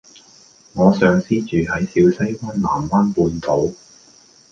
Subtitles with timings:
[0.73, 3.71] 我上司住喺小西灣藍灣半島